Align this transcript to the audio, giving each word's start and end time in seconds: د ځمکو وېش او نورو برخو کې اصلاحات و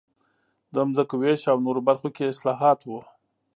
د 0.73 0.75
ځمکو 0.95 1.15
وېش 1.21 1.41
او 1.51 1.57
نورو 1.65 1.81
برخو 1.87 2.07
کې 2.15 2.31
اصلاحات 2.33 2.79
و 2.85 2.89